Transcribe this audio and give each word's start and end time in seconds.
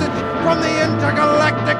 message 0.00 0.42
from 0.42 0.60
the 0.60 0.82
intergalactic. 0.82 1.76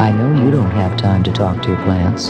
I 0.00 0.12
know 0.12 0.44
you 0.44 0.50
don't 0.50 0.70
have 0.72 0.96
time 0.96 1.22
to 1.24 1.32
talk 1.32 1.62
to 1.62 1.68
your 1.68 1.82
plants. 1.84 2.28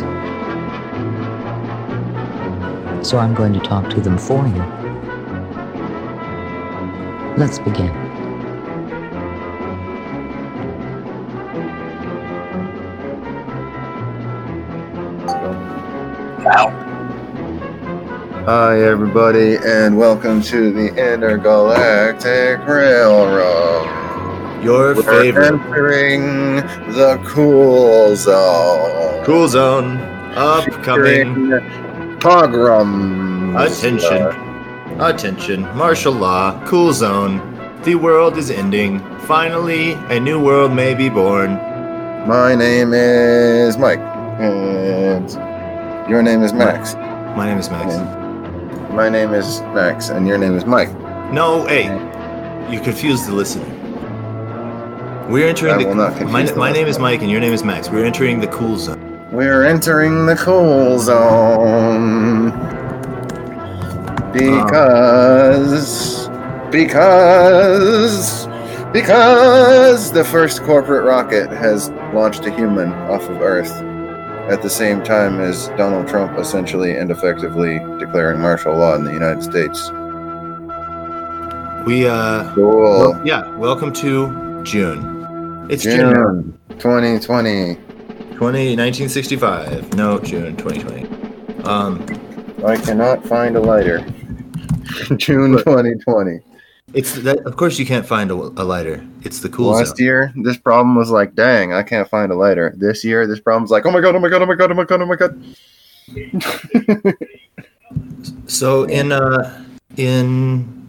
So 3.06 3.18
I'm 3.18 3.34
going 3.34 3.52
to 3.52 3.60
talk 3.60 3.90
to 3.90 4.00
them 4.00 4.18
for 4.18 4.46
you. 4.46 4.62
Let's 7.36 7.58
begin. 7.58 8.03
Hi, 18.56 18.80
everybody, 18.82 19.56
and 19.66 19.98
welcome 19.98 20.40
to 20.42 20.70
the 20.72 20.86
Intergalactic 20.90 22.64
Railroad. 22.64 23.84
Your 24.62 24.94
We're 24.94 25.02
favorite 25.02 25.54
entering 25.54 26.58
the 26.94 27.20
cool 27.26 28.14
zone. 28.14 29.24
cool 29.24 29.48
zone 29.48 29.96
upcoming. 30.36 31.50
Pogroms. 32.20 33.56
Attention, 33.56 35.00
attention, 35.00 35.62
martial 35.76 36.12
law, 36.12 36.64
cool 36.64 36.92
zone. 36.92 37.40
The 37.82 37.96
world 37.96 38.38
is 38.38 38.52
ending. 38.52 39.00
Finally, 39.22 39.94
a 40.14 40.20
new 40.20 40.40
world 40.40 40.70
may 40.72 40.94
be 40.94 41.08
born. 41.08 41.54
My 42.28 42.54
name 42.54 42.94
is 42.94 43.76
Mike, 43.78 43.98
and 44.38 45.28
your 46.08 46.22
name 46.22 46.44
is 46.44 46.52
Max. 46.52 46.94
My 47.36 47.46
name 47.46 47.58
is 47.58 47.68
Max. 47.68 47.94
And 47.94 48.23
my 48.94 49.08
name 49.08 49.34
is 49.34 49.60
Max, 49.74 50.08
and 50.08 50.26
your 50.26 50.38
name 50.38 50.56
is 50.56 50.64
Mike. 50.64 50.92
No, 51.32 51.66
hey, 51.66 51.86
you 52.72 52.80
confused 52.80 53.26
the 53.26 53.32
listener. 53.32 53.66
We're 55.28 55.48
entering 55.48 55.74
I 55.74 55.78
the. 55.78 55.86
will 55.86 55.96
not 55.96 56.16
confuse 56.16 56.32
my, 56.32 56.42
the 56.44 56.56
my 56.56 56.72
name 56.72 56.86
is. 56.86 56.98
Mike, 56.98 57.22
and 57.22 57.30
your 57.30 57.40
name 57.40 57.52
is 57.52 57.64
Max. 57.64 57.90
We're 57.90 58.04
entering 58.04 58.40
the 58.40 58.46
cool 58.48 58.76
zone. 58.76 59.28
We're 59.32 59.64
entering 59.64 60.26
the 60.26 60.36
cool 60.36 61.00
zone 61.00 62.50
because 64.32 66.28
because 66.70 68.46
because 68.92 70.12
the 70.12 70.24
first 70.24 70.62
corporate 70.62 71.04
rocket 71.04 71.50
has 71.50 71.90
launched 72.12 72.44
a 72.46 72.54
human 72.54 72.92
off 72.92 73.22
of 73.28 73.40
Earth 73.40 73.72
at 74.50 74.60
the 74.60 74.68
same 74.68 75.02
time 75.02 75.40
as 75.40 75.68
Donald 75.68 76.06
Trump 76.06 76.38
essentially 76.38 76.94
and 76.94 77.10
effectively 77.10 77.78
declaring 77.98 78.40
martial 78.40 78.76
law 78.76 78.94
in 78.94 79.04
the 79.04 79.12
United 79.12 79.42
States. 79.42 79.90
We 81.86 82.06
uh, 82.06 82.52
Cool. 82.54 82.82
well, 82.82 83.26
yeah. 83.26 83.56
Welcome 83.56 83.92
to 83.94 84.62
June. 84.64 85.66
It's 85.70 85.82
June. 85.82 86.14
June 86.14 86.60
2020. 86.78 87.74
20, 87.74 88.76
1965. 88.76 89.94
No, 89.94 90.18
June 90.18 90.56
2020. 90.56 91.64
Um, 91.64 92.04
I 92.66 92.76
cannot 92.76 93.24
find 93.24 93.56
a 93.56 93.60
lighter. 93.60 94.00
June 95.16 95.56
2020. 95.56 96.40
It's 96.94 97.14
that. 97.22 97.40
Of 97.46 97.56
course, 97.56 97.78
you 97.78 97.86
can't 97.86 98.06
find 98.06 98.30
a, 98.30 98.34
a 98.34 98.64
lighter. 98.64 99.04
It's 99.22 99.40
the 99.40 99.48
cool 99.48 99.70
Last 99.72 99.96
zone. 99.96 100.04
year, 100.04 100.32
this 100.36 100.56
problem 100.56 100.94
was 100.96 101.10
like, 101.10 101.34
dang, 101.34 101.72
I 101.72 101.82
can't 101.82 102.08
find 102.08 102.30
a 102.32 102.34
lighter. 102.34 102.74
This 102.76 103.04
year, 103.04 103.26
this 103.26 103.40
problem's 103.40 103.70
like, 103.70 103.84
oh 103.86 103.90
my 103.90 104.00
god, 104.00 104.14
oh 104.14 104.20
my 104.20 104.28
god, 104.28 104.42
oh 104.42 104.46
my 104.46 104.54
god, 104.54 104.70
oh 104.70 104.74
my 104.74 104.84
god, 104.84 105.00
oh 105.02 105.06
my 105.06 105.16
god. 105.16 107.14
So 108.46 108.84
in 108.84 109.12
uh, 109.12 109.64
in 109.96 110.88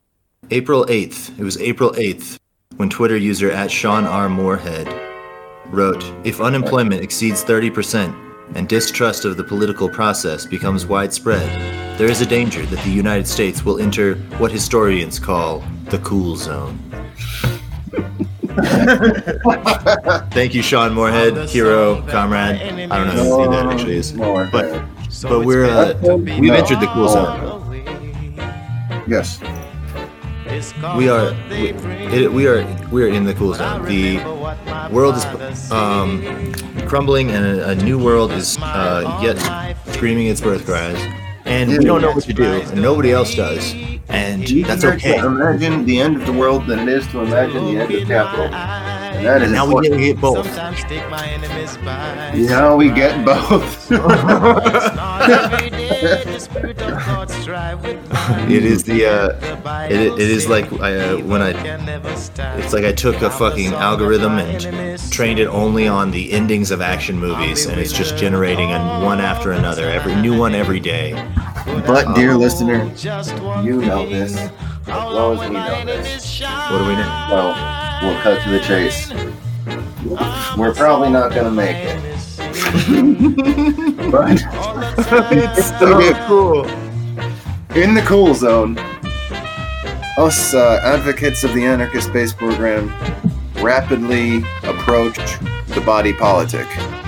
April 0.52 0.86
8th, 0.86 1.38
it 1.40 1.44
was 1.44 1.58
April 1.58 1.92
8th 1.92 2.40
when 2.78 2.90
Twitter 2.90 3.18
user 3.18 3.50
at 3.52 3.72
Sean 3.72 4.06
R 4.06 4.30
Moorhead 4.30 4.88
wrote, 5.68 6.04
"If 6.24 6.42
unemployment 6.42 7.02
exceeds 7.02 7.44
30 7.44 7.70
percent 7.70 8.16
and 8.54 8.68
distrust 8.70 9.26
of 9.26 9.38
the 9.38 9.44
political 9.44 9.90
process 9.90 10.46
becomes 10.46 10.86
widespread, 10.86 11.50
there 11.98 12.10
is 12.10 12.22
a 12.22 12.26
danger 12.26 12.66
that 12.68 12.84
the 12.84 12.92
United 12.92 13.28
States 13.28 13.66
will 13.66 13.80
enter 13.80 14.16
what 14.38 14.52
historians 14.52 15.20
call 15.20 15.64
the 15.86 15.98
cool 16.00 16.36
zone." 16.36 16.80
Thank 20.32 20.54
you, 20.56 20.62
Sean 20.62 20.94
Moorhead, 20.94 21.50
hero, 21.50 22.02
comrade. 22.04 22.62
I 22.62 23.04
don't 23.04 23.16
know 23.16 23.44
who 23.44 23.52
that 23.52 23.66
actually 23.66 23.98
is, 23.98 24.14
More. 24.14 24.48
but 24.52 24.86
but 25.24 25.46
we're 25.46 25.66
uh, 25.66 25.94
we've 26.40 26.52
entered 26.54 26.80
the 26.80 26.88
cool 26.94 27.10
zone. 27.10 27.64
yes. 29.08 29.40
We 30.96 31.10
are 31.10 31.34
we, 31.50 31.70
it, 32.14 32.32
we 32.32 32.48
are 32.48 32.64
we 32.92 33.04
are 33.04 33.08
in 33.08 33.26
the 33.26 33.34
cool 33.34 33.54
zone. 33.54 33.84
The 33.86 34.20
world 34.92 35.16
is 35.16 35.72
um, 35.72 36.22
crumbling, 36.96 37.30
and 37.32 37.46
a, 37.46 37.72
a 37.72 37.76
new 37.76 38.02
world 38.02 38.32
is 38.32 38.58
uh, 38.62 39.20
yet 39.22 39.36
screaming 39.94 40.28
its 40.28 40.40
birth 40.40 40.64
cries. 40.64 40.96
And 41.44 41.70
we 41.70 41.84
don't 41.84 42.02
know 42.02 42.14
what 42.14 42.24
to 42.24 42.32
do, 42.32 42.46
and 42.46 42.82
nobody 42.82 43.12
else 43.12 43.36
does, 43.36 43.74
and 44.08 44.48
that's 44.64 44.86
okay. 44.86 45.18
Imagine 45.18 45.84
the 45.86 46.00
end 46.00 46.16
of 46.16 46.26
the 46.26 46.32
world 46.32 46.68
than 46.68 46.80
it 46.80 46.88
is 46.88 47.06
to 47.08 47.20
imagine 47.20 47.66
the 47.66 47.82
end 47.82 47.94
of 47.94 48.08
capital. 48.08 48.85
And 49.26 49.42
that 49.42 49.42
is 49.42 49.48
And 49.48 49.54
now 49.54 49.66
we 49.66 49.88
important. 49.88 50.00
get, 50.00 50.14
get 50.14 50.22
both. 50.22 50.46
sometimes 50.46 50.84
take 50.84 51.10
my 51.10 51.26
enemies 51.28 51.78
by 51.78 52.32
Now 52.36 52.76
we 52.76 52.92
get 52.92 53.26
both. 53.26 53.92
It 58.48 58.64
is 58.64 58.84
the 58.84 59.06
uh, 59.06 59.86
it, 59.90 60.14
it 60.14 60.20
is 60.20 60.48
like 60.48 60.72
I, 60.74 60.96
uh, 60.96 61.18
when 61.24 61.42
I 61.42 61.50
it's 62.58 62.74
like 62.74 62.84
I 62.84 62.92
took 62.92 63.22
a 63.22 63.30
fucking 63.32 63.74
algorithm 63.74 64.38
and 64.38 65.00
trained 65.12 65.40
it 65.40 65.48
only 65.48 65.88
on 65.88 66.12
the 66.12 66.32
endings 66.32 66.70
of 66.72 66.82
action 66.82 67.18
movies, 67.18 67.66
and 67.66 67.80
it's 67.80 67.92
just 67.94 68.18
generating 68.18 68.72
a 68.72 69.02
one 69.04 69.20
after 69.20 69.52
another, 69.52 69.90
every 69.90 70.16
new 70.16 70.38
one 70.38 70.54
every 70.54 70.80
day. 70.80 71.14
but, 71.88 72.14
dear 72.14 72.36
listener, 72.36 72.86
you 73.64 73.82
know 73.82 74.08
this 74.08 74.38
as 74.38 74.52
well 74.88 75.34
as 75.34 75.50
we 75.50 75.56
know 75.56 75.86
this. 75.86 76.42
What 76.42 76.78
do 76.78 76.86
we 76.86 76.94
know? 76.96 77.28
Well, 77.32 77.85
we'll 78.02 78.20
cut 78.22 78.42
to 78.44 78.50
the 78.50 78.60
chase. 78.60 79.12
We're 80.58 80.74
probably 80.74 81.10
not 81.10 81.34
gonna 81.34 81.52
make 81.52 81.78
it. 81.78 82.02
but 84.12 84.42
it's 85.32 85.70
so 85.80 86.14
cool. 86.28 86.66
in 87.76 87.94
the 87.94 88.04
cool 88.06 88.34
zone, 88.34 88.78
us 90.18 90.54
uh, 90.54 90.80
advocates 90.84 91.44
of 91.44 91.54
the 91.54 91.66
anarchist 91.66 92.08
space 92.08 92.34
program 92.34 92.94
rapidly 93.62 94.44
approach 94.64 95.18
the 95.70 95.82
body 95.86 96.14
politic 96.14 96.68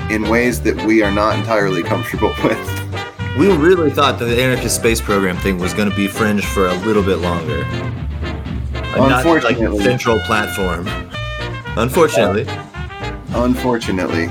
in 0.10 0.28
ways 0.30 0.62
that 0.62 0.76
we 0.86 1.02
are 1.04 1.12
not 1.12 1.38
entirely 1.38 1.84
comfortable 1.84 2.34
with. 2.44 3.38
We 3.38 3.56
really 3.56 3.92
thought 3.92 4.18
that 4.20 4.26
the 4.26 4.42
anarchist 4.42 4.76
space 4.76 5.00
program 5.00 5.38
thing 5.38 5.60
was 5.60 5.74
going 5.74 5.90
to 5.90 5.96
be 5.96 6.08
fringe 6.08 6.46
for 6.46 6.68
a 6.68 6.74
little 6.74 7.04
bit 7.04 7.18
longer. 7.18 7.64
Uh, 8.98 9.10
Not 9.10 9.26
like 9.26 9.58
Unfortunately. 9.58 9.84
central 9.84 10.20
platform. 10.22 10.88
Unfortunately, 11.78 12.48
Unfortunately, 13.36 14.30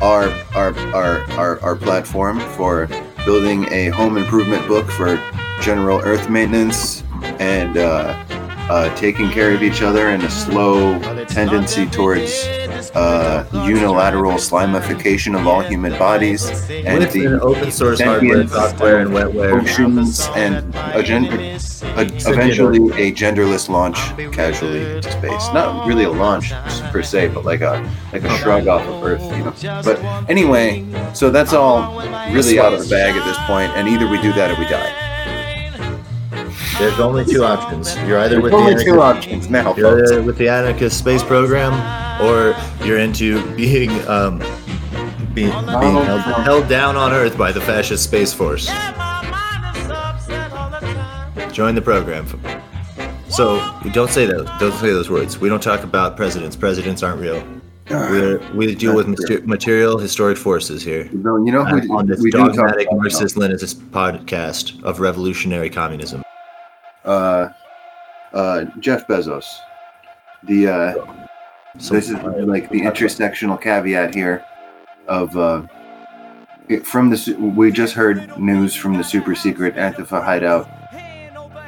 our 0.00 0.28
our 0.54 0.74
our 0.94 1.20
our, 1.32 1.60
our 1.60 1.76
platform 1.76 2.40
for 2.56 2.88
building 3.26 3.70
a 3.72 3.88
home 3.88 4.16
improvement 4.16 4.66
book 4.66 4.90
for 4.90 5.20
general 5.60 6.00
earth 6.00 6.30
maintenance 6.30 7.02
and 7.38 7.76
uh, 7.76 8.14
uh, 8.70 8.94
taking 8.96 9.28
care 9.28 9.52
of 9.52 9.62
each 9.62 9.82
other 9.82 10.08
and 10.08 10.22
a 10.22 10.30
slow 10.30 10.98
tendency 11.26 11.84
towards 11.86 12.46
uh, 12.94 13.44
unilateral 13.52 14.32
slimification 14.32 15.38
of 15.38 15.46
all 15.46 15.60
human 15.60 15.92
bodies 15.98 16.48
and 16.70 16.98
with 16.98 17.12
the 17.12 17.40
open 17.40 17.70
source 17.70 18.00
hardware, 18.00 18.46
software, 18.46 19.00
and 19.00 19.10
wetware. 19.10 19.62
oceans 19.62 20.26
and 20.34 20.74
a 20.74 21.02
a, 21.96 22.02
eventually 22.02 22.78
a 23.02 23.12
genderless 23.12 23.68
launch 23.68 23.96
casually 24.32 24.96
into 24.96 25.10
space. 25.10 25.48
Not 25.52 25.86
really 25.86 26.04
a 26.04 26.10
launch 26.10 26.52
per 26.92 27.02
se, 27.02 27.28
but 27.28 27.44
like 27.44 27.60
a 27.60 27.88
like 28.12 28.22
a 28.22 28.38
shrug 28.38 28.66
off 28.66 28.82
of 28.82 29.02
Earth, 29.04 29.22
you 29.22 29.44
know. 29.44 29.82
But 29.82 30.00
anyway, 30.30 30.86
so 31.14 31.30
that's 31.30 31.52
all 31.52 32.00
really 32.32 32.58
out 32.58 32.72
of 32.72 32.82
the 32.82 32.90
bag 32.90 33.16
at 33.16 33.24
this 33.24 33.38
point, 33.46 33.70
and 33.76 33.88
either 33.88 34.08
we 34.08 34.20
do 34.20 34.32
that 34.32 34.50
or 34.50 34.60
we 34.60 34.66
die. 34.68 35.09
There's 36.80 36.98
only 36.98 37.26
two 37.26 37.44
options. 37.44 37.94
You're 38.06 38.18
either 38.20 38.40
with 38.40 38.52
There's 38.52 38.64
the 38.64 38.70
only 38.70 38.84
two 38.84 38.92
anarchist, 38.92 39.26
options 39.28 39.50
now, 39.50 39.76
you're 39.76 40.02
either 40.02 40.22
with 40.22 40.38
the 40.38 40.48
anarchist 40.48 40.98
space 40.98 41.22
program, 41.22 41.74
or 42.22 42.56
you're 42.86 42.98
into 42.98 43.54
being 43.54 43.90
um, 44.08 44.38
being, 45.34 45.50
being 45.50 45.52
held, 45.52 46.20
held 46.22 46.68
down 46.68 46.96
on 46.96 47.12
Earth 47.12 47.36
by 47.36 47.52
the 47.52 47.60
fascist 47.60 48.02
space 48.04 48.32
force. 48.32 48.66
Join 51.52 51.74
the 51.74 51.82
program. 51.84 52.26
So 53.28 53.58
don't 53.92 54.10
say 54.10 54.24
that. 54.24 54.56
Don't 54.58 54.72
say 54.72 54.88
those 54.88 55.10
words. 55.10 55.38
We 55.38 55.50
don't 55.50 55.62
talk 55.62 55.84
about 55.84 56.16
presidents. 56.16 56.56
Presidents 56.56 57.02
aren't 57.02 57.20
real. 57.20 57.46
We're, 57.90 58.38
we 58.54 58.74
deal 58.74 58.94
with 58.94 59.08
mater- 59.08 59.42
material 59.42 59.98
historic 59.98 60.38
forces 60.38 60.82
here. 60.82 61.10
No, 61.12 61.44
you 61.44 61.52
know 61.52 61.64
who 61.64 61.94
on 61.94 62.06
this 62.06 62.20
we 62.20 62.30
do 62.30 62.38
talk 62.38 62.54
dogmatic 62.54 62.86
about 62.86 63.00
Marxist-Leninist 63.00 63.90
podcast 63.90 64.82
of 64.84 65.00
revolutionary 65.00 65.68
communism. 65.68 66.22
Uh, 67.04 67.48
uh, 68.32 68.64
Jeff 68.78 69.06
Bezos. 69.06 69.46
The 70.44 70.68
uh, 70.68 70.94
So 71.78 71.94
this 71.94 72.08
is 72.10 72.16
like 72.46 72.70
the 72.70 72.80
intersectional 72.82 73.60
caveat 73.60 74.14
here. 74.14 74.44
of 75.08 75.36
uh, 75.36 75.62
it- 76.68 76.86
from 76.86 77.10
this. 77.10 77.26
We 77.28 77.70
just 77.72 77.94
heard 77.94 78.38
news 78.38 78.74
from 78.74 78.96
the 78.96 79.04
super 79.04 79.34
secret 79.34 79.74
Antifa 79.76 80.22
hideout 80.24 80.68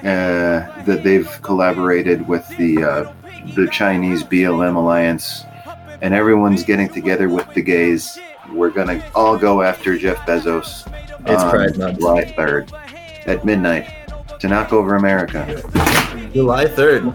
uh, 0.04 0.82
that 0.84 1.00
they've 1.04 1.30
collaborated 1.42 2.26
with 2.28 2.46
the 2.56 2.82
uh, 2.84 3.12
the 3.56 3.66
Chinese 3.68 4.22
BLM 4.22 4.76
alliance, 4.76 5.44
and 6.00 6.14
everyone's 6.14 6.62
getting 6.64 6.88
together 6.88 7.28
with 7.28 7.52
the 7.54 7.62
gays. 7.62 8.18
We're 8.52 8.70
gonna 8.70 9.02
all 9.14 9.36
go 9.38 9.62
after 9.62 9.96
Jeff 9.98 10.18
Bezos. 10.26 10.86
It's 11.26 11.42
on 11.42 11.50
Pride 11.50 11.76
Month. 11.78 11.98
July 11.98 12.24
third 12.36 12.72
at 13.26 13.44
midnight 13.44 13.88
to 14.42 14.48
knock 14.48 14.72
over 14.72 14.96
America. 14.96 15.46
July 16.32 16.64
3rd. 16.64 17.06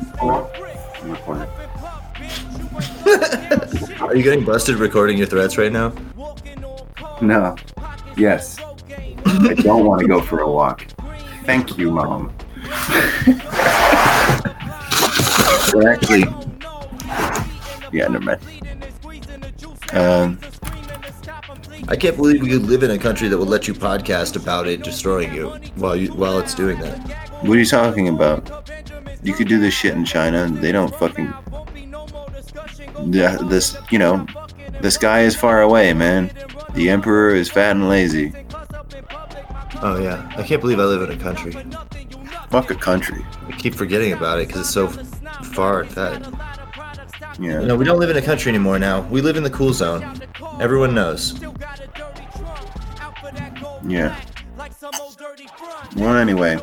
Are 4.01 4.15
you 4.15 4.23
getting 4.23 4.45
busted 4.45 4.77
recording 4.77 5.17
your 5.17 5.27
threats 5.27 5.57
right 5.57 5.73
now? 5.73 5.93
No. 7.21 7.57
Yes. 8.15 8.57
I 9.25 9.55
don't 9.55 9.83
want 9.83 9.99
to 10.01 10.07
go 10.07 10.21
for 10.21 10.39
a 10.39 10.49
walk. 10.49 10.87
Thank 11.43 11.77
you, 11.77 11.91
mom. 11.91 12.33
We're 15.73 15.91
actually. 15.91 16.23
Yeah, 17.91 18.07
never 18.07 18.21
mind. 18.21 18.39
Um, 19.91 20.39
I 21.89 21.95
can't 21.95 22.17
believe 22.17 22.41
we 22.41 22.49
could 22.49 22.63
live 22.63 22.83
in 22.83 22.91
a 22.91 22.97
country 22.97 23.29
that 23.29 23.37
would 23.37 23.47
let 23.47 23.67
you 23.67 23.73
podcast 23.73 24.35
about 24.35 24.67
it 24.67 24.83
destroying 24.83 25.33
you 25.33 25.49
while 25.75 25.95
you 25.95 26.09
while 26.13 26.37
it's 26.37 26.53
doing 26.53 26.79
that. 26.79 26.97
what 27.43 27.55
are 27.55 27.59
you 27.59 27.65
talking 27.65 28.09
about? 28.09 28.69
You 29.23 29.33
could 29.33 29.47
do 29.47 29.59
this 29.59 29.73
shit 29.73 29.93
in 29.93 30.03
China, 30.03 30.43
and 30.43 30.57
they 30.57 30.71
don't 30.71 30.93
fucking. 30.95 31.33
Yeah, 33.09 33.37
this, 33.37 33.77
you 33.89 33.99
know, 33.99 34.25
the 34.81 34.91
sky 34.91 35.21
is 35.21 35.35
far 35.35 35.61
away, 35.61 35.93
man. 35.93 36.31
The 36.73 36.89
emperor 36.89 37.33
is 37.33 37.49
fat 37.49 37.71
and 37.71 37.87
lazy. 37.87 38.33
Oh 39.81 39.99
yeah, 40.01 40.29
I 40.35 40.43
can't 40.43 40.59
believe 40.59 40.79
I 40.79 40.85
live 40.85 41.09
in 41.09 41.17
a 41.17 41.21
country. 41.21 41.53
Fuck 42.49 42.71
a 42.71 42.75
country. 42.75 43.25
I 43.47 43.51
keep 43.53 43.75
forgetting 43.75 44.13
about 44.13 44.39
it 44.39 44.47
because 44.47 44.61
it's 44.61 44.71
so 44.71 44.87
far. 45.53 45.85
Yeah. 47.39 47.61
No, 47.61 47.75
we 47.75 47.85
don't 47.85 47.99
live 47.99 48.09
in 48.09 48.17
a 48.17 48.21
country 48.21 48.49
anymore 48.49 48.79
now. 48.79 49.01
We 49.09 49.21
live 49.21 49.37
in 49.37 49.43
the 49.43 49.49
cool 49.49 49.73
zone. 49.73 50.21
Everyone 50.59 50.95
knows. 50.95 51.39
Yeah. 53.87 54.19
Well, 55.95 56.17
anyway. 56.17 56.59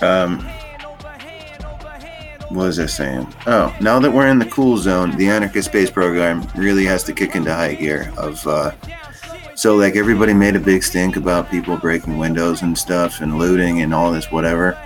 Um, 0.00 0.38
what 2.50 2.64
was 2.64 2.78
I 2.78 2.86
saying? 2.86 3.26
Oh, 3.46 3.74
now 3.80 3.98
that 4.00 4.10
we're 4.10 4.26
in 4.28 4.38
the 4.38 4.46
cool 4.46 4.78
zone, 4.78 5.16
the 5.16 5.28
anarchist 5.28 5.68
space 5.68 5.90
program 5.90 6.46
really 6.56 6.84
has 6.84 7.02
to 7.04 7.12
kick 7.12 7.34
into 7.34 7.52
high 7.52 7.74
gear. 7.74 8.12
Of 8.16 8.46
uh, 8.46 8.72
so 9.54 9.76
like 9.76 9.96
everybody 9.96 10.32
made 10.32 10.56
a 10.56 10.60
big 10.60 10.82
stink 10.82 11.16
about 11.16 11.50
people 11.50 11.76
breaking 11.76 12.16
windows 12.16 12.62
and 12.62 12.76
stuff 12.78 13.20
and 13.20 13.38
looting 13.38 13.82
and 13.82 13.92
all 13.92 14.12
this 14.12 14.30
whatever. 14.30 14.78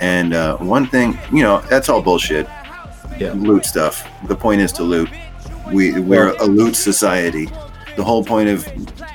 And 0.00 0.34
uh, 0.34 0.56
one 0.58 0.86
thing, 0.86 1.18
you 1.32 1.42
know, 1.42 1.60
that's 1.70 1.88
all 1.88 2.02
bullshit. 2.02 2.46
Yeah. 3.18 3.32
Loot 3.34 3.64
stuff. 3.64 4.06
The 4.26 4.36
point 4.36 4.60
is 4.60 4.72
to 4.72 4.82
loot. 4.82 5.08
We 5.72 6.00
we're 6.00 6.34
a 6.36 6.44
loot 6.44 6.76
society. 6.76 7.48
The 7.96 8.04
whole 8.04 8.24
point 8.24 8.48
of 8.48 8.66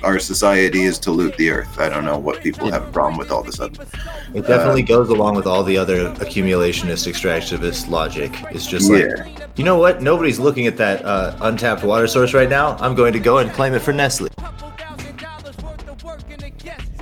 our 0.03 0.19
society 0.19 0.81
is 0.83 0.97
to 0.99 1.11
loot 1.11 1.35
the 1.37 1.49
earth. 1.51 1.79
I 1.79 1.89
don't 1.89 2.05
know 2.05 2.17
what 2.17 2.41
people 2.41 2.69
have 2.71 2.87
a 2.87 2.91
problem 2.91 3.17
with 3.17 3.31
all 3.31 3.41
of 3.41 3.47
a 3.47 3.51
sudden. 3.51 3.85
It 4.33 4.47
definitely 4.47 4.81
goes 4.83 5.09
along 5.09 5.35
with 5.35 5.45
all 5.45 5.63
the 5.63 5.77
other 5.77 6.09
accumulationist, 6.15 7.07
extractivist 7.07 7.89
logic. 7.89 8.31
It's 8.51 8.65
just 8.65 8.89
like, 8.89 9.03
Yeah. 9.03 9.47
you 9.55 9.63
know 9.63 9.77
what? 9.77 10.01
Nobody's 10.01 10.39
looking 10.39 10.65
at 10.67 10.77
that 10.77 11.05
uh, 11.05 11.35
untapped 11.41 11.83
water 11.83 12.07
source 12.07 12.33
right 12.33 12.49
now. 12.49 12.77
I'm 12.79 12.95
going 12.95 13.13
to 13.13 13.19
go 13.19 13.37
and 13.39 13.51
claim 13.51 13.73
it 13.73 13.79
for 13.79 13.93
Nestle. 13.93 14.29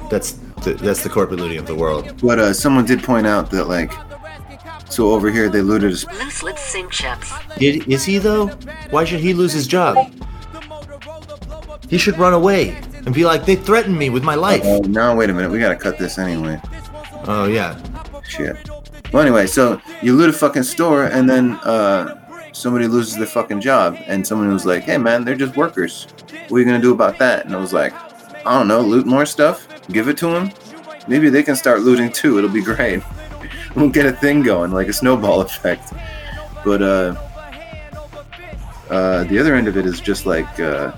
That's 0.10 0.34
the, 0.64 0.74
that's 0.82 1.04
the 1.04 1.10
corporate 1.10 1.40
looting 1.40 1.60
of 1.60 1.68
the 1.68 1.76
world. 1.76 2.20
But 2.22 2.40
uh, 2.40 2.54
someone 2.54 2.86
did 2.86 3.04
point 3.04 3.28
out 3.28 3.52
that 3.52 3.66
like, 3.66 3.92
so 4.90 5.12
over 5.12 5.30
here 5.32 5.50
they 5.50 5.62
looted. 5.62 5.92
A 5.92 5.98
sp- 6.02 6.12
Loose 6.20 6.44
lip 6.44 6.58
sync 6.58 6.92
chips. 6.92 7.32
Did, 7.58 7.88
is 7.88 8.04
he 8.04 8.18
though? 8.18 8.48
Why 8.90 9.04
should 9.06 9.20
he 9.20 9.34
lose 9.34 9.54
his 9.54 9.68
job? 9.68 10.12
He 11.88 11.98
should 11.98 12.18
run 12.18 12.34
away 12.34 12.80
and 13.06 13.14
be 13.14 13.26
like, 13.26 13.46
they 13.46 13.56
threatened 13.56 13.98
me 13.98 14.10
with 14.10 14.24
my 14.24 14.36
life. 14.36 14.62
oh 14.64 14.80
no! 14.82 15.16
Wait 15.16 15.30
a 15.30 15.34
minute. 15.34 15.52
We 15.52 15.60
gotta 15.60 15.76
cut 15.76 15.98
this 15.98 16.18
anyway. 16.18 16.62
Oh 17.26 17.46
yeah. 17.46 17.78
Shit. 18.24 18.58
Well, 19.12 19.24
anyway, 19.24 19.48
so 19.48 19.82
you 20.02 20.16
loot 20.16 20.30
a 20.30 20.34
fucking 20.34 20.64
store, 20.64 21.06
and 21.06 21.28
then 21.28 21.54
uh, 21.64 22.52
somebody 22.54 22.88
loses 22.88 23.16
their 23.18 23.26
fucking 23.26 23.60
job, 23.62 23.98
and 24.06 24.26
someone 24.26 24.52
was 24.54 24.66
like, 24.66 24.84
"Hey, 24.84 24.98
man, 24.98 25.24
they're 25.26 25.36
just 25.36 25.56
workers. 25.58 26.08
What 26.48 26.58
are 26.58 26.60
you 26.60 26.66
gonna 26.66 26.80
do 26.80 26.94
about 26.94 27.18
that?" 27.20 27.46
And 27.46 27.56
I 27.56 27.60
was 27.60 27.74
like, 27.74 27.94
"I 28.46 28.58
don't 28.58 28.68
know. 28.68 28.82
Loot 28.82 29.08
more 29.08 29.26
stuff. 29.26 29.68
Give 29.92 30.08
it 30.08 30.18
to 30.18 30.28
them. 30.28 30.52
Maybe 31.08 31.30
they 31.30 31.42
can 31.42 31.56
start 31.56 31.82
looting 31.82 32.12
too. 32.12 32.38
It'll 32.38 32.50
be 32.52 32.62
great. 32.62 33.02
we'll 33.76 33.90
get 33.90 34.06
a 34.06 34.12
thing 34.12 34.44
going, 34.44 34.72
like 34.72 34.88
a 34.88 34.94
snowball 34.94 35.42
effect." 35.50 35.92
But 36.64 36.82
uh, 36.84 37.16
uh, 38.90 39.24
the 39.24 39.40
other 39.40 39.56
end 39.56 39.68
of 39.68 39.78
it 39.78 39.86
is 39.86 40.00
just 40.00 40.26
like 40.26 40.60
uh, 40.60 40.92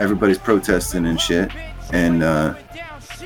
everybody's 0.00 0.38
protesting 0.38 1.06
and 1.06 1.20
shit, 1.20 1.50
and 1.92 2.22
uh, 2.22 2.54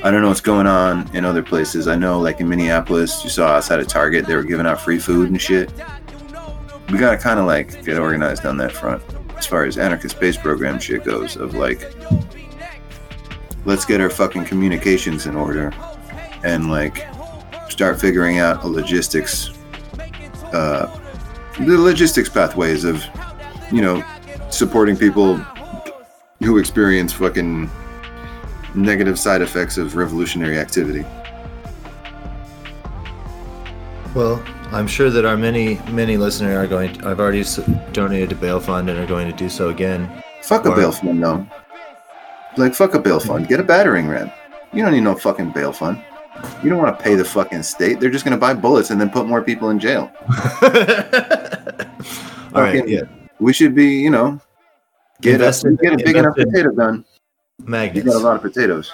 I 0.03 0.11
don't 0.11 0.21
know 0.21 0.29
what's 0.29 0.41
going 0.41 0.67
on 0.67 1.13
in 1.15 1.25
other 1.25 1.43
places. 1.43 1.87
I 1.87 1.95
know, 1.95 2.19
like 2.19 2.39
in 2.39 2.47
Minneapolis, 2.47 3.23
you 3.23 3.29
saw 3.29 3.49
outside 3.49 3.79
of 3.79 3.87
Target, 3.87 4.25
they 4.25 4.35
were 4.35 4.43
giving 4.43 4.65
out 4.65 4.79
free 4.79 4.99
food 4.99 5.29
and 5.29 5.41
shit. 5.41 5.71
We 6.89 6.97
gotta 6.97 7.17
kind 7.17 7.39
of 7.39 7.45
like 7.45 7.83
get 7.83 7.97
organized 7.97 8.45
on 8.45 8.57
that 8.57 8.71
front, 8.71 9.03
as 9.37 9.45
far 9.45 9.65
as 9.65 9.77
anarchist 9.77 10.15
space 10.15 10.37
program 10.37 10.79
shit 10.79 11.03
goes. 11.03 11.35
Of 11.35 11.53
like, 11.53 11.93
let's 13.65 13.85
get 13.85 14.01
our 14.01 14.09
fucking 14.09 14.45
communications 14.45 15.25
in 15.25 15.35
order, 15.35 15.73
and 16.43 16.69
like 16.69 17.07
start 17.69 17.99
figuring 17.99 18.39
out 18.39 18.63
a 18.63 18.67
logistics, 18.67 19.51
uh, 20.53 20.99
the 21.59 21.77
logistics 21.77 22.29
pathways 22.29 22.83
of, 22.83 23.03
you 23.71 23.81
know, 23.81 24.03
supporting 24.49 24.97
people 24.97 25.37
who 26.39 26.57
experience 26.57 27.11
fucking 27.13 27.69
negative 28.75 29.19
side 29.19 29.41
effects 29.41 29.77
of 29.77 29.95
revolutionary 29.95 30.57
activity. 30.57 31.05
Well, 34.15 34.43
I'm 34.71 34.87
sure 34.87 35.09
that 35.09 35.25
our 35.25 35.37
many 35.37 35.75
many 35.91 36.17
listeners 36.17 36.55
are 36.55 36.67
going. 36.67 36.93
To, 36.93 37.07
I've 37.09 37.19
already 37.19 37.43
donated 37.91 38.29
to 38.29 38.35
Bail 38.35 38.59
Fund 38.59 38.89
and 38.89 38.97
are 38.99 39.05
going 39.05 39.29
to 39.29 39.35
do 39.35 39.49
so 39.49 39.69
again. 39.69 40.09
Fuck 40.43 40.65
a 40.65 40.69
Or- 40.69 40.75
bail 40.75 40.91
fund, 40.91 41.21
though. 41.23 41.45
Like, 42.57 42.73
fuck 42.73 42.95
a 42.95 42.99
bail 42.99 43.19
fund. 43.19 43.47
Get 43.47 43.59
a 43.59 43.63
battering 43.63 44.07
ram. 44.09 44.31
You 44.73 44.83
don't 44.83 44.91
need 44.93 45.01
no 45.01 45.15
fucking 45.15 45.51
bail 45.51 45.71
fund. 45.71 46.01
You 46.63 46.69
don't 46.69 46.79
want 46.79 46.97
to 46.97 47.03
pay 47.03 47.15
the 47.15 47.23
fucking 47.25 47.63
state. 47.63 47.99
They're 47.99 48.09
just 48.09 48.25
going 48.25 48.31
to 48.35 48.39
buy 48.39 48.53
bullets 48.53 48.89
and 48.89 48.99
then 48.99 49.09
put 49.09 49.27
more 49.27 49.41
people 49.43 49.69
in 49.69 49.79
jail. 49.79 50.11
All 52.55 52.61
right, 52.63 52.87
yeah. 52.87 53.01
We 53.39 53.53
should 53.53 53.75
be, 53.75 53.85
you 53.99 54.09
know, 54.09 54.39
get 55.21 55.39
get 55.39 55.93
a 55.93 55.97
big 55.97 56.15
enough 56.15 56.35
potato 56.35 56.71
gun. 56.71 57.05
Magnus. 57.65 58.05
You 58.05 58.11
got 58.11 58.21
a 58.21 58.23
lot 58.23 58.35
of 58.37 58.41
potatoes. 58.41 58.91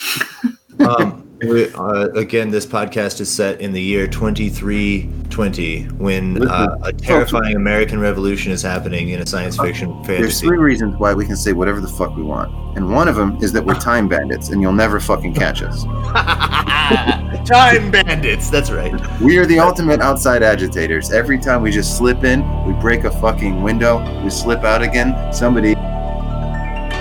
um, 0.80 1.28
we, 1.40 1.72
uh, 1.72 2.08
again, 2.14 2.50
this 2.50 2.66
podcast 2.66 3.20
is 3.20 3.30
set 3.30 3.60
in 3.60 3.72
the 3.72 3.80
year 3.80 4.08
2320 4.08 5.84
when 5.98 6.48
uh, 6.48 6.76
a 6.82 6.92
terrifying 6.92 7.54
American 7.54 8.00
revolution 8.00 8.50
is 8.50 8.60
happening 8.62 9.10
in 9.10 9.20
a 9.20 9.26
science 9.26 9.56
fiction 9.56 9.92
fantasy. 10.04 10.22
There's 10.22 10.40
three 10.40 10.58
reasons 10.58 10.96
why 10.96 11.14
we 11.14 11.26
can 11.26 11.36
say 11.36 11.52
whatever 11.52 11.80
the 11.80 11.88
fuck 11.88 12.16
we 12.16 12.22
want. 12.22 12.76
And 12.76 12.92
one 12.92 13.08
of 13.08 13.16
them 13.16 13.38
is 13.42 13.52
that 13.52 13.64
we're 13.64 13.74
time 13.80 14.08
bandits 14.08 14.48
and 14.48 14.60
you'll 14.60 14.72
never 14.72 14.98
fucking 15.00 15.34
catch 15.34 15.62
us. 15.62 15.84
Time 17.48 17.90
bandits. 17.90 18.50
That's 18.50 18.70
right. 18.70 18.92
We 19.20 19.38
are 19.38 19.46
the 19.46 19.58
ultimate 19.58 20.00
outside 20.00 20.42
agitators. 20.42 21.10
Every 21.12 21.38
time 21.38 21.62
we 21.62 21.70
just 21.70 21.96
slip 21.96 22.22
in, 22.24 22.40
we 22.66 22.74
break 22.74 23.04
a 23.04 23.10
fucking 23.10 23.62
window, 23.62 24.22
we 24.22 24.28
slip 24.28 24.64
out 24.64 24.82
again. 24.82 25.32
Somebody 25.32 25.74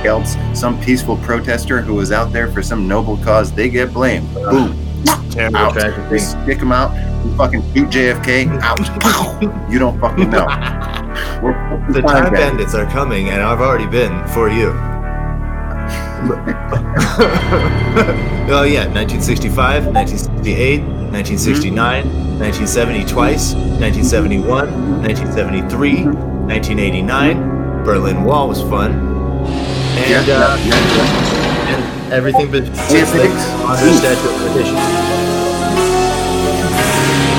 else, 0.06 0.36
some 0.54 0.80
peaceful 0.82 1.18
protester 1.18 1.82
who 1.82 1.96
was 1.96 2.12
out 2.14 2.32
there 2.32 2.50
for 2.50 2.62
some 2.62 2.88
noble 2.88 3.18
cause, 3.18 3.52
they 3.52 3.68
get 3.68 3.92
blamed. 3.94 4.34
Boom. 4.36 4.78
Terrible, 5.30 5.58
Out. 5.58 5.74
tragic 5.74 6.10
We 6.10 6.20
stick 6.20 6.60
them 6.60 6.72
out. 6.72 6.92
We 7.26 7.36
fucking 7.36 7.62
shoot 7.74 7.90
JFK. 7.90 8.48
Out. 8.62 9.70
you 9.72 9.80
don't 9.80 10.00
fucking 10.00 10.30
know. 10.30 10.46
We're 11.44 11.54
The 11.92 12.02
time 12.02 12.24
time 12.24 12.34
bandits. 12.34 12.72
bandits 12.72 12.74
are 12.76 12.86
coming, 12.86 13.30
and 13.30 13.42
I've 13.42 13.60
already 13.60 13.86
been 13.86 14.26
for 14.30 14.50
you. 14.50 14.72
oh 18.50 18.66
yeah, 18.66 18.90
1965, 18.90 19.94
1968, 19.94 20.82
1969, 21.14 22.10
1970 22.42 23.06
twice, 23.06 23.54
1971, 23.54 25.06
1973, 25.06 26.10
1989. 26.50 27.86
Berlin 27.86 28.24
Wall 28.24 28.48
was 28.50 28.62
fun, 28.66 28.94
and 28.94 30.10
Yeah, 30.10 30.26
uh, 30.26 30.58
yeah, 30.58 30.74
yeah. 30.74 31.78
and 31.78 31.86
everything 32.12 32.50
but 32.50 32.64
Yeah, 32.66 32.74
since 32.90 33.12
then 33.14 33.30
thanks. 33.38 33.46
of 34.26 34.34
limitations. 34.42 34.82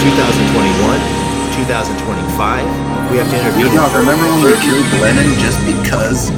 2021, 0.06 1.66
2025. 1.66 2.62
We 3.10 3.18
have 3.18 3.26
to 3.28 3.36
interview. 3.42 3.66
You 3.66 3.74
know, 3.74 3.90
remember 3.98 4.22
when 4.22 4.46
we 4.46 4.54
killed 4.62 4.86
Lennon 5.02 5.34
just 5.42 5.58
because? 5.66 6.30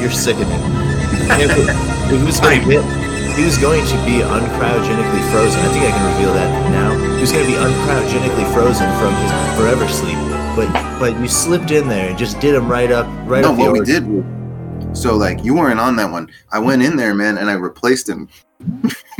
You're 0.00 0.10
sickening. 0.10 0.83
It 1.26 2.22
was, 2.22 2.38
going 2.38 2.60
he 2.62 3.44
was 3.44 3.58
going 3.58 3.84
to 3.86 3.96
be 4.04 4.20
uncryogenically 4.20 5.32
frozen. 5.32 5.60
I 5.60 5.68
think 5.72 5.84
I 5.84 5.90
can 5.90 6.14
reveal 6.14 6.34
that 6.34 6.70
now. 6.70 6.92
He 7.14 7.20
was 7.20 7.32
going 7.32 7.44
to 7.46 7.50
be 7.50 7.58
uncryogenically 7.58 8.52
frozen 8.52 8.86
from 8.98 9.14
his 9.14 9.32
forever 9.58 9.88
sleep. 9.88 10.18
But 10.54 10.70
but 11.00 11.18
you 11.18 11.26
slipped 11.26 11.70
in 11.70 11.88
there 11.88 12.10
and 12.10 12.18
just 12.18 12.38
did 12.40 12.54
him 12.54 12.70
right 12.70 12.92
up 12.92 13.06
right 13.28 13.42
no, 13.42 13.50
up 13.50 13.56
the 13.56 13.62
what 13.64 13.72
we 13.72 13.84
did. 13.84 14.96
So 14.96 15.16
like, 15.16 15.44
you 15.44 15.54
weren't 15.54 15.80
on 15.80 15.96
that 15.96 16.10
one. 16.10 16.30
I 16.52 16.58
went 16.60 16.82
in 16.82 16.96
there, 16.96 17.14
man, 17.14 17.38
and 17.38 17.50
I 17.50 17.54
replaced 17.54 18.08
him. 18.08 18.28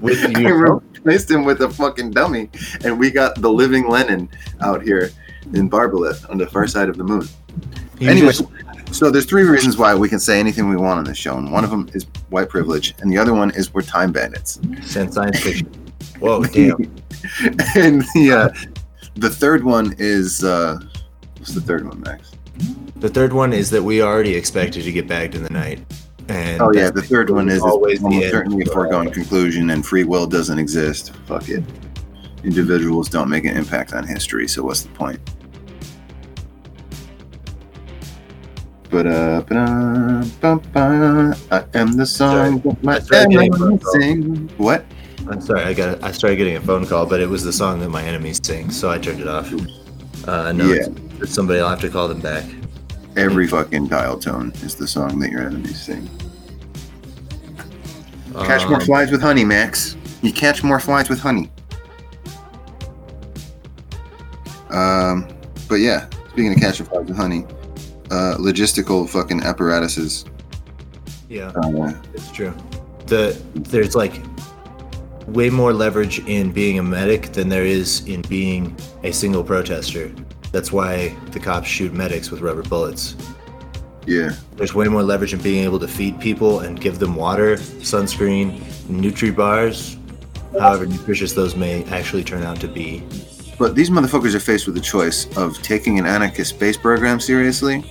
with 0.00 0.36
I 0.36 0.48
replaced 0.50 1.30
him 1.30 1.44
with 1.44 1.62
a 1.62 1.70
fucking 1.70 2.12
dummy, 2.12 2.50
and 2.84 2.98
we 2.98 3.10
got 3.10 3.40
the 3.40 3.50
living 3.50 3.88
Lennon 3.88 4.28
out 4.60 4.82
here 4.82 5.10
in 5.54 5.68
Barbalith 5.68 6.28
on 6.30 6.38
the 6.38 6.46
far 6.46 6.66
side 6.66 6.88
of 6.88 6.96
the 6.96 7.04
moon. 7.04 7.26
You 7.98 8.10
anyway, 8.10 8.28
just- 8.28 8.44
so 8.92 9.10
there's 9.10 9.26
three 9.26 9.44
reasons 9.44 9.76
why 9.76 9.94
we 9.94 10.08
can 10.08 10.18
say 10.18 10.40
anything 10.40 10.68
we 10.68 10.76
want 10.76 10.98
on 10.98 11.04
this 11.04 11.18
show, 11.18 11.36
and 11.36 11.52
one 11.52 11.64
of 11.64 11.70
them 11.70 11.88
is 11.92 12.04
white 12.30 12.48
privilege, 12.48 12.94
and 13.00 13.10
the 13.10 13.18
other 13.18 13.34
one 13.34 13.50
is 13.50 13.72
we're 13.74 13.82
time 13.82 14.12
bandits. 14.12 14.56
and 14.96 15.12
science 15.12 15.40
fiction. 15.40 15.66
Whoa, 16.18 16.44
damn. 16.44 16.76
and 17.76 18.02
the 18.14 18.32
uh, 18.32 18.70
the 19.16 19.30
third 19.30 19.64
one 19.64 19.94
is 19.98 20.44
uh, 20.44 20.78
what's 21.38 21.52
the 21.52 21.60
third 21.60 21.86
one, 21.86 22.00
Max? 22.00 22.32
The 22.96 23.08
third 23.08 23.32
one 23.32 23.52
is 23.52 23.70
that 23.70 23.82
we 23.82 24.02
already 24.02 24.34
expected 24.34 24.84
to 24.84 24.92
get 24.92 25.06
bagged 25.06 25.34
in 25.34 25.42
the 25.42 25.50
night. 25.50 25.80
And 26.28 26.60
Oh 26.60 26.72
yeah, 26.72 26.90
the 26.90 27.02
third 27.02 27.30
one 27.30 27.48
is 27.48 27.62
always 27.62 28.02
almost 28.02 28.30
certainly 28.30 28.64
a 28.64 28.72
foregone 28.72 29.10
conclusion, 29.10 29.70
and 29.70 29.84
free 29.84 30.04
will 30.04 30.26
doesn't 30.26 30.58
exist. 30.58 31.14
Fuck 31.26 31.48
it. 31.48 31.62
Individuals 32.42 33.08
don't 33.08 33.28
make 33.28 33.44
an 33.44 33.56
impact 33.56 33.92
on 33.92 34.06
history, 34.06 34.48
so 34.48 34.62
what's 34.62 34.82
the 34.82 34.88
point? 34.90 35.20
I 38.92 39.42
am 41.74 41.92
the 41.96 42.06
song 42.06 42.60
that 42.60 42.82
my 42.84 42.96
I 42.96 42.98
started 43.00 43.30
getting 43.30 43.52
a 43.52 43.56
phone 43.56 43.66
enemies 43.68 43.92
sing. 43.92 44.48
What? 44.56 44.84
I'm 45.28 45.40
sorry, 45.40 45.62
I 45.62 45.74
got 45.74 46.02
I 46.02 46.12
started 46.12 46.36
getting 46.36 46.56
a 46.56 46.60
phone 46.60 46.86
call, 46.86 47.06
but 47.06 47.20
it 47.20 47.28
was 47.28 47.42
the 47.42 47.52
song 47.52 47.80
that 47.80 47.88
my 47.88 48.02
enemies 48.02 48.40
sing, 48.42 48.70
so 48.70 48.90
I 48.90 48.98
turned 48.98 49.20
it 49.20 49.28
off. 49.28 49.52
Uh, 50.28 50.52
no, 50.52 50.72
Yeah. 50.72 50.86
it's, 51.20 51.32
somebody. 51.34 51.60
I'll 51.60 51.68
have 51.70 51.80
to 51.80 51.88
call 51.88 52.08
them 52.08 52.20
back. 52.20 52.44
Every 53.16 53.46
fucking 53.46 53.88
dial 53.88 54.18
tone 54.18 54.52
is 54.62 54.74
the 54.74 54.86
song 54.86 55.18
that 55.20 55.30
your 55.30 55.42
enemies 55.42 55.80
sing. 55.80 56.08
Catch 58.44 58.68
more 58.68 58.80
Um, 58.80 58.86
flies 58.86 59.10
with 59.10 59.22
honey, 59.22 59.44
Max. 59.44 59.96
You 60.22 60.32
catch 60.32 60.62
more 60.62 60.78
flies 60.78 61.08
with 61.08 61.20
honey. 61.20 61.50
Um, 64.70 65.26
but 65.68 65.76
yeah, 65.76 66.06
speaking 66.28 66.52
of 66.52 66.58
catching 66.58 66.86
flies 66.86 67.06
with 67.06 67.16
honey, 67.16 67.46
uh, 68.10 68.36
logistical 68.38 69.08
fucking 69.08 69.42
apparatuses. 69.42 70.24
Yeah, 71.28 71.48
Uh, 71.56 71.92
it's 72.14 72.30
true. 72.30 72.54
The 73.06 73.36
there's 73.54 73.94
like 73.96 74.14
way 75.26 75.50
more 75.50 75.72
leverage 75.72 76.20
in 76.28 76.52
being 76.52 76.78
a 76.78 76.82
medic 76.82 77.32
than 77.32 77.48
there 77.48 77.64
is 77.64 78.06
in 78.06 78.22
being 78.22 78.76
a 79.02 79.12
single 79.12 79.42
protester. 79.42 80.10
That's 80.52 80.70
why 80.72 81.14
the 81.32 81.40
cops 81.40 81.66
shoot 81.68 81.92
medics 81.92 82.30
with 82.30 82.40
rubber 82.40 82.62
bullets. 82.62 83.16
yeah, 84.06 84.34
There's 84.54 84.72
way 84.72 84.86
more 84.86 85.02
leverage 85.02 85.34
in 85.34 85.40
being 85.40 85.64
able 85.64 85.80
to 85.80 85.88
feed 85.88 86.20
people 86.20 86.60
and 86.60 86.80
give 86.80 87.00
them 87.00 87.16
water, 87.16 87.56
sunscreen, 87.82 88.60
Nutri 88.88 89.34
bars, 89.34 89.96
however 90.60 90.86
nutritious 90.86 91.32
those 91.32 91.56
may 91.56 91.82
actually 91.86 92.22
turn 92.22 92.44
out 92.44 92.60
to 92.60 92.68
be. 92.68 93.02
but 93.58 93.74
these 93.74 93.90
motherfuckers 93.90 94.34
are 94.34 94.40
faced 94.40 94.66
with 94.66 94.76
the 94.76 94.80
choice 94.80 95.26
of 95.36 95.60
taking 95.62 95.98
an 95.98 96.06
anarchist 96.06 96.50
space 96.54 96.76
program 96.76 97.18
seriously 97.18 97.84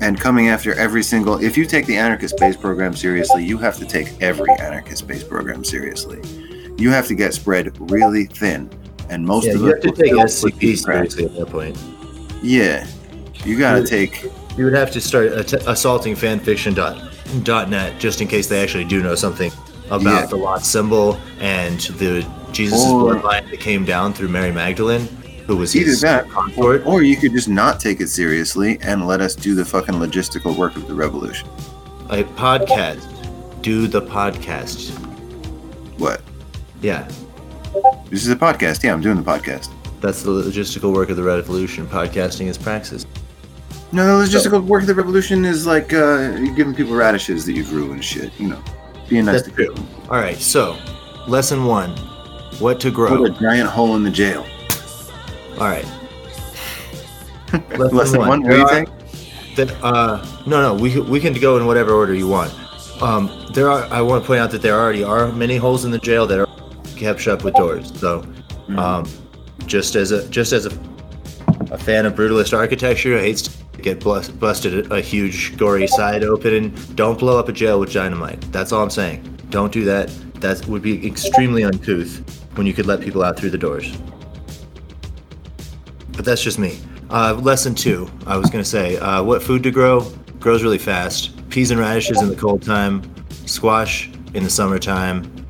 and 0.00 0.20
coming 0.20 0.48
after 0.48 0.74
every 0.74 1.02
single. 1.02 1.42
If 1.42 1.56
you 1.56 1.64
take 1.64 1.86
the 1.86 1.96
anarchist 1.96 2.36
space 2.36 2.56
program 2.56 2.94
seriously, 2.94 3.44
you 3.44 3.58
have 3.58 3.76
to 3.78 3.84
take 3.86 4.20
every 4.22 4.50
anarchist 4.60 4.98
space 4.98 5.24
program 5.24 5.64
seriously. 5.64 6.20
You 6.76 6.90
have 6.90 7.06
to 7.08 7.14
get 7.14 7.32
spread 7.34 7.72
really 7.90 8.26
thin, 8.26 8.68
and 9.08 9.24
most 9.24 9.46
Yeah, 9.46 9.54
of 9.54 9.60
you 9.62 9.66
have 9.68 9.80
to 9.80 9.90
take 9.92 10.12
SCP 10.12 10.62
you 10.62 10.76
seriously 10.76 11.24
at 11.24 11.34
that 11.36 11.46
point. 11.46 11.76
Yeah, 12.42 12.86
you 13.44 13.58
gotta 13.58 13.80
Yeah. 13.80 13.86
take. 13.86 14.24
You 14.56 14.64
would 14.64 14.74
have 14.74 14.90
to 14.92 15.00
start 15.00 15.32
att- 15.32 15.66
assaulting 15.66 16.14
fanfiction.net 16.16 17.98
just 17.98 18.20
in 18.20 18.28
case 18.28 18.46
they 18.46 18.62
actually 18.62 18.84
do 18.84 19.02
know 19.02 19.14
something 19.14 19.50
about 19.90 20.02
Yeah. 20.22 20.26
the 20.26 20.36
Lot 20.36 20.64
symbol 20.64 21.18
and 21.40 21.78
the 21.98 22.24
Jesus' 22.52 22.84
Or- 22.86 23.14
bloodline 23.16 23.50
that 23.50 23.60
came 23.60 23.84
down 23.84 24.12
through 24.14 24.28
Mary 24.28 24.52
Magdalene, 24.52 25.08
who 25.46 25.56
was 25.56 25.74
Either 25.76 25.94
that, 25.96 26.28
consort. 26.30 26.84
Or 26.86 27.02
you 27.02 27.16
could 27.16 27.32
just 27.32 27.48
not 27.48 27.78
take 27.80 28.00
it 28.00 28.08
seriously 28.08 28.78
and 28.82 29.06
let 29.06 29.20
us 29.20 29.34
do 29.34 29.54
the 29.54 29.64
fucking 29.64 29.94
logistical 29.94 30.56
work 30.56 30.76
of 30.76 30.86
the 30.88 30.94
revolution. 30.94 31.48
A 32.10 32.24
podcast. 32.24 33.12
Do 33.62 33.86
the 33.86 34.02
podcast. 34.02 34.90
What? 35.98 36.20
Yeah, 36.82 37.08
This 38.10 38.24
is 38.24 38.30
a 38.30 38.36
podcast. 38.36 38.82
Yeah, 38.84 38.92
I'm 38.92 39.00
doing 39.00 39.16
the 39.16 39.22
podcast. 39.22 39.70
that's 40.00 40.22
the 40.22 40.30
logistical 40.30 40.92
work 40.92 41.08
of 41.10 41.16
the 41.16 41.22
revolution. 41.22 41.86
Podcasting 41.86 42.46
is 42.46 42.58
praxis. 42.58 43.06
No, 43.92 44.18
the 44.18 44.24
logistical 44.26 44.62
work 44.64 44.82
of 44.82 44.88
the 44.88 44.94
revolution 44.94 45.44
is 45.44 45.66
like 45.66 45.92
uh, 45.92 46.32
giving 46.54 46.74
people 46.74 46.94
radishes 46.94 47.46
that 47.46 47.52
you 47.52 47.64
grew 47.64 47.92
and 47.92 48.04
shit. 48.04 48.30
You 48.38 48.48
know, 48.48 48.62
being 49.08 49.24
nice 49.24 49.42
to 49.42 49.50
people. 49.50 49.82
All 50.10 50.18
right, 50.18 50.36
so 50.36 50.76
lesson 51.28 51.64
one: 51.64 51.90
what 52.58 52.78
to 52.80 52.90
grow. 52.90 53.16
Put 53.16 53.30
a 53.30 53.40
giant 53.40 53.68
hole 53.70 53.96
in 53.96 54.02
the 54.02 54.10
jail. 54.10 54.44
All 55.58 55.66
right. 55.68 55.84
One. 57.76 57.92
What 57.94 58.42
do 58.42 58.48
There 58.48 58.58
you 58.58 58.66
are-? 58.66 58.86
That 59.56 59.70
uh, 59.82 60.24
no, 60.46 60.60
no, 60.60 60.74
we 60.74 61.00
we 61.00 61.18
can 61.20 61.32
go 61.32 61.56
in 61.56 61.66
whatever 61.66 61.92
order 61.94 62.12
you 62.14 62.28
want. 62.28 62.52
Um, 63.02 63.30
there 63.54 63.70
are. 63.70 63.84
I 63.84 64.00
want 64.02 64.22
to 64.22 64.26
point 64.26 64.40
out 64.40 64.50
that 64.50 64.60
there 64.62 64.78
already 64.78 65.02
are 65.04 65.32
many 65.32 65.56
holes 65.56 65.84
in 65.86 65.90
the 65.90 65.98
jail 65.98 66.26
that 66.26 66.38
are 66.38 66.48
kept 66.96 67.20
shut 67.20 67.42
with 67.44 67.54
doors. 67.54 67.92
So, 67.98 68.22
Mm. 68.68 68.78
um, 68.78 69.08
just 69.66 69.94
as 69.94 70.10
a 70.10 70.28
just 70.28 70.52
as 70.52 70.66
a, 70.66 70.70
a 71.70 71.78
fan 71.78 72.04
of 72.04 72.14
brutalist 72.14 72.52
architecture, 72.56 73.16
who 73.16 73.22
hates 73.22 73.42
to 73.42 73.80
get 73.80 74.00
blus- 74.00 74.28
busted 74.28 74.90
a 74.92 75.00
huge 75.00 75.56
gory 75.56 75.86
side 75.86 76.24
open, 76.24 76.52
and 76.52 76.96
don't 76.96 77.18
blow 77.18 77.38
up 77.38 77.48
a 77.48 77.52
jail 77.52 77.78
with 77.80 77.92
dynamite. 77.92 78.40
That's 78.52 78.72
all 78.72 78.82
I'm 78.82 78.90
saying. 78.90 79.22
Don't 79.50 79.72
do 79.72 79.84
that. 79.84 80.08
That 80.40 80.66
would 80.66 80.82
be 80.82 81.06
extremely 81.06 81.62
uncouth 81.64 82.20
when 82.56 82.66
you 82.66 82.74
could 82.74 82.86
let 82.86 83.00
people 83.00 83.22
out 83.22 83.38
through 83.38 83.50
the 83.50 83.58
doors. 83.58 83.96
That's 86.26 86.42
just 86.42 86.58
me. 86.58 86.80
Uh, 87.08 87.34
lesson 87.34 87.72
two, 87.72 88.10
I 88.26 88.36
was 88.36 88.50
going 88.50 88.62
to 88.62 88.68
say, 88.68 88.96
uh, 88.96 89.22
what 89.22 89.44
food 89.44 89.62
to 89.62 89.70
grow? 89.70 90.00
Grows 90.40 90.64
really 90.64 90.76
fast. 90.76 91.48
Peas 91.50 91.70
and 91.70 91.78
radishes 91.78 92.20
in 92.20 92.28
the 92.28 92.34
cold 92.34 92.62
time, 92.62 93.00
squash 93.46 94.10
in 94.34 94.42
the 94.42 94.50
summertime. 94.50 95.46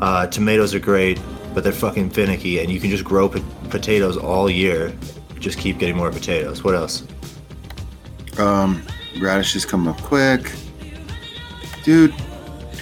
Uh, 0.00 0.26
tomatoes 0.26 0.74
are 0.74 0.80
great, 0.80 1.20
but 1.54 1.62
they're 1.62 1.72
fucking 1.72 2.10
finicky, 2.10 2.58
and 2.58 2.72
you 2.72 2.80
can 2.80 2.90
just 2.90 3.04
grow 3.04 3.28
po- 3.28 3.44
potatoes 3.70 4.16
all 4.16 4.50
year. 4.50 4.92
Just 5.38 5.58
keep 5.58 5.78
getting 5.78 5.96
more 5.96 6.10
potatoes. 6.10 6.64
What 6.64 6.74
else? 6.74 7.04
Um, 8.36 8.82
radishes 9.20 9.64
come 9.64 9.86
up 9.86 10.02
quick. 10.02 10.50
Dude, 11.84 12.12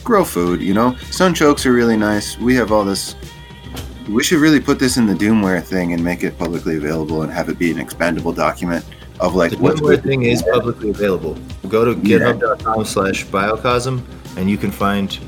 grow 0.02 0.24
food, 0.24 0.62
you 0.62 0.72
know? 0.72 0.92
Sunchokes 1.10 1.66
are 1.66 1.72
really 1.72 1.98
nice. 1.98 2.38
We 2.38 2.54
have 2.54 2.72
all 2.72 2.86
this. 2.86 3.14
We 4.08 4.23
should 4.23 4.38
really 4.40 4.61
put 4.61 4.78
this 4.78 4.96
in 4.96 5.06
the 5.06 5.14
Doomware 5.14 5.62
thing 5.62 5.92
and 5.92 6.04
make 6.04 6.23
it 6.25 6.37
publicly 6.38 6.76
available 6.76 7.23
and 7.23 7.32
have 7.32 7.49
it 7.49 7.58
be 7.58 7.70
an 7.70 7.78
expandable 7.78 8.34
document 8.34 8.84
of 9.20 9.34
like 9.34 9.52
The 9.52 9.58
what's 9.58 9.80
Doomware 9.80 10.02
thing 10.02 10.23
is 10.25 10.42
publicly 10.42 10.90
available. 10.90 11.38
Go 11.68 11.84
to 11.84 11.92
Yeah. 12.06 12.18
github.com 12.18 12.84
slash 12.84 13.25
biocosm, 13.26 14.02
and 14.37 14.50
you 14.50 14.56
can 14.58 14.70
find 14.70 15.18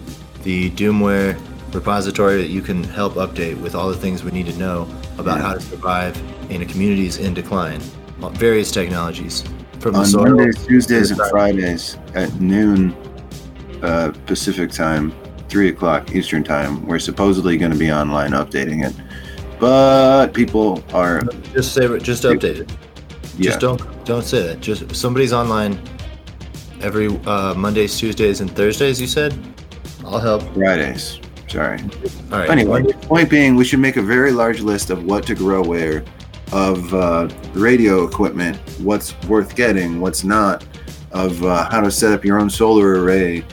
the 0.42 0.70
Doomware 0.70 1.38
repository 1.72 2.36
that 2.36 2.48
you 2.50 2.60
can 2.62 2.84
help 2.84 3.14
update 3.14 3.58
with 3.60 3.74
all 3.74 3.88
the 3.88 3.96
things 3.96 4.22
we 4.22 4.30
need 4.30 4.46
to 4.46 4.58
know 4.58 4.86
about 5.18 5.38
Yeah. 5.38 5.46
how 5.46 5.54
to 5.54 5.60
survive 5.60 6.20
in 6.50 6.62
a 6.62 6.66
communities 6.66 7.16
in 7.18 7.32
decline. 7.34 7.80
Uh, 8.22 8.28
Various 8.30 8.70
technologies. 8.70 9.42
From 9.80 9.92
the 9.92 9.98
on. 10.00 10.12
Mondays, 10.36 10.64
Tuesdays, 10.66 11.10
and 11.10 11.20
Fridays 11.30 11.96
at 12.14 12.40
noon 12.40 12.94
uh, 13.82 14.10
Pacific 14.26 14.70
time, 14.70 15.12
three 15.48 15.68
o'clock 15.68 16.14
Eastern 16.14 16.42
time. 16.44 16.86
We're 16.86 16.98
supposedly 16.98 17.56
going 17.56 17.72
to 17.72 17.78
be 17.78 17.92
online 17.92 18.32
updating 18.32 18.86
it, 18.86 18.94
but 19.58 20.34
people 20.34 20.82
are 20.92 21.22
Just 21.52 21.74
say 21.74 21.86
it, 21.86 22.02
just 22.02 22.24
update 22.24 22.60
it. 22.60 22.70
yeah. 23.36 23.50
Just 23.50 23.60
don't 23.60 24.04
don't 24.04 24.24
say 24.24 24.46
that. 24.46 24.60
Just 24.60 24.94
somebody's 24.94 25.32
online 25.32 25.80
every 26.80 27.08
uh, 27.26 27.54
Mondays, 27.54 27.98
Tuesdays, 27.98 28.40
and 28.40 28.50
Thursdays. 28.54 29.00
You 29.00 29.06
said. 29.06 29.36
I'll 30.04 30.20
help. 30.20 30.42
Fridays. 30.54 31.18
Sorry. 31.48 31.80
All 32.30 32.38
right. 32.38 32.50
Anyway, 32.50 32.84
point 33.02 33.28
being, 33.28 33.56
we 33.56 33.64
should 33.64 33.80
make 33.80 33.96
a 33.96 34.02
very 34.02 34.30
large 34.30 34.60
list 34.60 34.90
of 34.90 35.04
what 35.04 35.26
to 35.26 35.34
grow 35.34 35.62
where, 35.62 36.04
of 36.52 36.94
uh, 36.94 37.28
radio 37.54 38.04
equipment, 38.04 38.56
what's 38.78 39.20
worth 39.22 39.56
getting, 39.56 40.00
what's 40.00 40.22
not, 40.22 40.64
of 41.10 41.42
uh, 41.44 41.68
how 41.70 41.80
to 41.80 41.90
set 41.90 42.12
up 42.12 42.24
your 42.24 42.38
own 42.38 42.50
solar 42.50 43.02
array, 43.02 43.44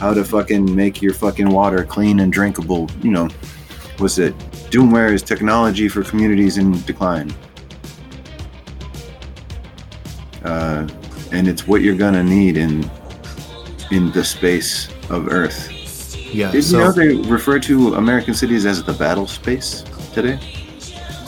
how 0.00 0.14
to 0.14 0.24
fucking 0.24 0.74
make 0.74 1.02
your 1.02 1.14
fucking 1.14 1.48
water 1.48 1.84
clean 1.84 2.20
and 2.20 2.32
drinkable. 2.32 2.88
You 3.02 3.10
know, 3.10 3.28
what's 3.98 4.18
it? 4.18 4.36
Doomware 4.70 5.12
is 5.12 5.22
technology 5.22 5.88
for 5.88 6.02
communities 6.02 6.58
in 6.58 6.80
decline. 6.82 7.32
Uh, 10.42 10.88
and 11.32 11.46
it's 11.46 11.66
what 11.66 11.82
you're 11.82 11.96
gonna 11.96 12.24
need 12.24 12.56
in 12.56 12.90
in 13.90 14.10
the 14.12 14.24
space 14.24 14.88
of 15.10 15.28
Earth. 15.28 15.68
Yeah. 16.32 16.50
Did 16.50 16.64
so, 16.64 16.78
you 16.78 16.84
know 16.84 16.92
they 16.92 17.28
refer 17.28 17.58
to 17.60 17.94
American 17.94 18.34
cities 18.34 18.64
as 18.64 18.82
the 18.82 18.94
battle 18.94 19.26
space 19.26 19.84
today? 20.14 20.38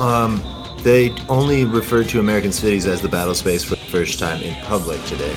um, 0.00 0.42
they 0.82 1.10
only 1.28 1.64
refer 1.64 2.02
to 2.04 2.20
American 2.20 2.52
cities 2.52 2.86
as 2.86 3.00
the 3.00 3.08
battle 3.08 3.34
space 3.34 3.62
for 3.62 3.76
the 3.76 3.84
first 3.84 4.18
time 4.18 4.40
in 4.42 4.54
public 4.64 5.02
today. 5.04 5.34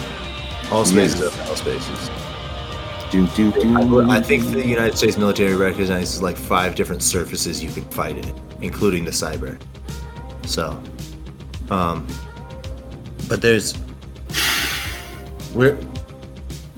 All 0.72 0.86
spaces 0.86 1.22
are 1.22 1.38
battle 1.38 1.56
spaces. 1.56 2.10
Doom, 3.16 3.28
doom, 3.28 3.52
doom. 3.52 4.10
I 4.10 4.20
think 4.20 4.44
the 4.52 4.68
United 4.68 4.98
States 4.98 5.18
military 5.18 5.56
recognizes 5.56 6.22
like 6.22 6.36
five 6.36 6.76
different 6.76 7.02
surfaces 7.02 7.64
you 7.64 7.72
can 7.72 7.86
fight 7.86 8.18
in, 8.18 8.36
including 8.60 9.06
the 9.06 9.12
cyber. 9.12 9.58
So, 10.46 10.84
um, 11.70 12.06
but 13.30 13.42
there's 13.42 13.74
we're 15.54 15.78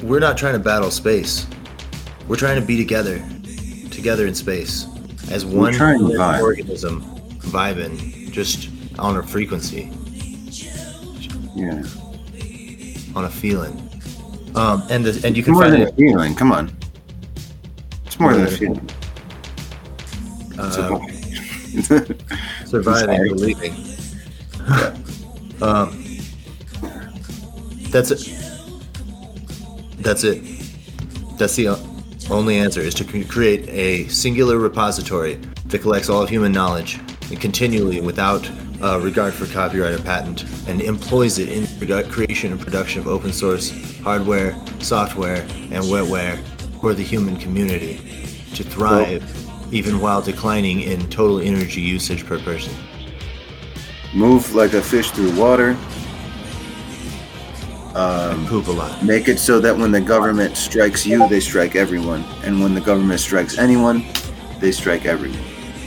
we're 0.03 0.19
not 0.19 0.37
trying 0.37 0.53
to 0.53 0.59
battle 0.59 0.91
space. 0.91 1.47
We're 2.27 2.35
trying 2.35 2.61
to 2.61 2.67
be 2.67 2.77
together, 2.77 3.17
together 3.89 4.27
in 4.27 4.35
space, 4.35 4.85
as 5.31 5.43
one 5.43 5.73
trying 5.73 5.97
to 5.97 6.03
living 6.03 6.19
vibe. 6.19 6.43
organism, 6.43 7.01
vibing 7.39 8.31
just 8.31 8.69
on 8.99 9.17
a 9.17 9.23
frequency, 9.23 9.89
yeah. 11.55 11.81
on 13.15 13.25
a 13.25 13.29
feeling. 13.31 13.86
Um, 14.57 14.83
and 14.89 15.05
the, 15.05 15.25
and 15.25 15.37
you 15.37 15.43
can 15.43 15.53
More 15.53 15.61
find 15.63 15.73
than 15.73 15.81
it. 15.83 15.93
a 15.93 15.95
feeling. 15.95 16.33
Come 16.33 16.51
on. 16.51 16.75
It's 18.07 18.19
more 18.19 18.31
More 18.31 18.39
than 18.39 18.47
a 18.47 18.57
than 18.57 18.71
a 18.71 18.75
feeling. 18.75 18.89
Uh, 20.57 20.99
surviving 22.65 23.27
believing. 23.27 23.73
um, 25.61 26.03
that's 27.91 28.09
it. 28.09 28.33
That's 29.99 30.23
it. 30.23 30.41
That's 31.37 31.55
the 31.55 31.67
only 32.31 32.57
answer 32.57 32.81
is 32.81 32.95
to 32.95 33.23
create 33.25 33.69
a 33.69 34.07
singular 34.07 34.57
repository 34.57 35.35
that 35.67 35.79
collects 35.83 36.09
all 36.09 36.23
of 36.23 36.29
human 36.29 36.51
knowledge 36.51 36.99
and 37.29 37.39
continually, 37.39 38.01
without 38.01 38.49
uh, 38.81 38.99
regard 39.01 39.35
for 39.35 39.45
copyright 39.47 39.93
or 39.93 40.01
patent, 40.01 40.45
and 40.67 40.81
employs 40.81 41.37
it 41.37 41.49
in 41.49 41.66
produ- 41.87 42.09
creation 42.09 42.51
and 42.51 42.59
production 42.61 43.01
of 43.01 43.07
open 43.07 43.31
source 43.31 43.71
hardware, 44.01 44.55
software, 44.79 45.41
and 45.71 45.83
wetware 45.85 46.37
for 46.79 46.93
the 46.93 47.03
human 47.03 47.37
community 47.37 47.97
to 48.53 48.63
thrive, 48.63 49.23
even 49.73 49.99
while 49.99 50.21
declining 50.21 50.81
in 50.81 50.99
total 51.09 51.39
energy 51.39 51.81
usage 51.81 52.25
per 52.25 52.39
person. 52.39 52.73
Move 54.13 54.53
like 54.55 54.73
a 54.73 54.81
fish 54.81 55.11
through 55.11 55.37
water. 55.37 55.77
Um, 57.95 58.45
Poop 58.45 58.67
a 58.67 58.71
lot. 58.71 59.03
make 59.03 59.27
it 59.27 59.39
so 59.39 59.59
that 59.59 59.75
when 59.75 59.91
the 59.91 59.99
government 59.99 60.55
strikes 60.55 61.05
you, 61.05 61.27
they 61.29 61.39
strike 61.39 61.75
everyone. 61.75 62.23
And 62.43 62.61
when 62.61 62.75
the 62.75 62.81
government 62.81 63.19
strikes 63.19 63.57
anyone, 63.57 64.05
they 64.59 64.71
strike 64.71 65.05
everyone. 65.05 65.39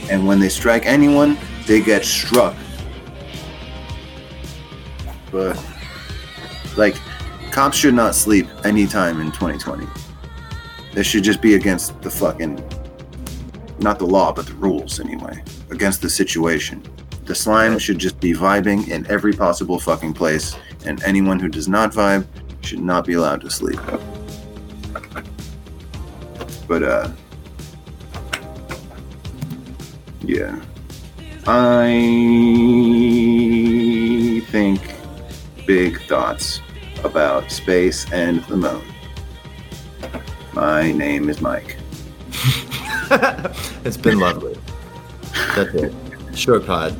And 0.09 0.27
when 0.27 0.39
they 0.39 0.49
strike 0.49 0.85
anyone, 0.85 1.37
they 1.67 1.79
get 1.81 2.03
struck. 2.03 2.55
But, 5.31 5.57
like, 6.77 6.95
cops 7.51 7.77
should 7.77 7.93
not 7.93 8.15
sleep 8.15 8.47
anytime 8.63 9.19
in 9.21 9.31
2020. 9.31 9.85
This 10.93 11.07
should 11.07 11.23
just 11.23 11.41
be 11.41 11.55
against 11.55 12.01
the 12.01 12.09
fucking, 12.09 12.63
not 13.79 13.99
the 13.99 14.05
law, 14.05 14.33
but 14.33 14.45
the 14.45 14.53
rules 14.53 14.99
anyway, 14.99 15.43
against 15.69 16.01
the 16.01 16.09
situation. 16.09 16.83
The 17.25 17.35
slime 17.35 17.79
should 17.79 17.97
just 17.97 18.19
be 18.19 18.33
vibing 18.33 18.89
in 18.89 19.05
every 19.07 19.33
possible 19.33 19.79
fucking 19.79 20.13
place, 20.13 20.57
and 20.85 21.01
anyone 21.03 21.39
who 21.39 21.47
does 21.47 21.67
not 21.67 21.91
vibe 21.93 22.25
should 22.61 22.79
not 22.79 23.05
be 23.05 23.13
allowed 23.13 23.41
to 23.41 23.49
sleep. 23.49 23.79
But 26.67 26.83
uh 26.83 27.11
yeah. 30.23 30.59
I 31.47 31.91
think 34.51 34.81
big 35.65 36.01
thoughts 36.03 36.61
about 37.03 37.51
space 37.51 38.11
and 38.11 38.43
the 38.45 38.57
moon. 38.57 38.81
My 40.53 40.91
name 40.91 41.29
is 41.29 41.41
Mike. 41.41 41.77
It's 43.83 43.97
been 43.97 44.19
lovely. 44.19 44.55
That's 45.55 45.73
it. 45.73 45.93
Short 46.35 46.65
pod. 46.65 46.95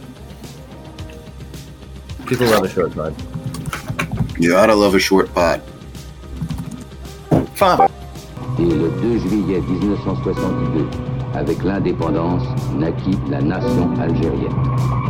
People 2.25 2.47
love 2.47 2.63
a 2.63 2.69
short 2.69 2.93
pod. 2.93 3.15
You 4.39 4.49
gotta 4.49 4.73
love 4.73 4.95
a 4.95 4.99
short 4.99 5.33
pod. 5.33 5.61
Fine. 7.55 7.87
Et 8.59 8.65
le 8.65 8.89
2 9.01 9.19
juillet 9.19 9.61
1962, 9.61 10.87
avec 11.35 11.63
l'indépendance, 11.63 12.43
naquit 12.73 13.17
la 13.29 13.41
nation 13.41 13.93
algérienne. 13.99 15.00